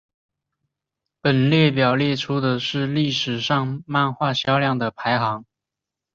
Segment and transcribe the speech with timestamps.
[1.21, 5.45] 本列表列出的是历史上漫画销量的排行。